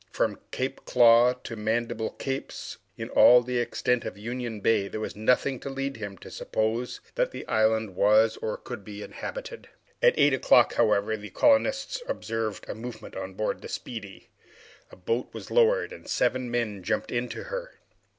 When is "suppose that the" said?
6.31-7.47